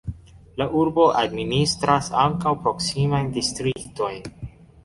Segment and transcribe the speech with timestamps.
[0.61, 4.51] La urbo administras ankaŭ proksimajn distriktojn.